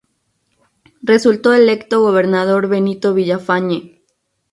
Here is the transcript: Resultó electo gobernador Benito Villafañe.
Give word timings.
Resultó 1.03 1.53
electo 1.53 2.01
gobernador 2.01 2.67
Benito 2.67 3.13
Villafañe. 3.13 4.01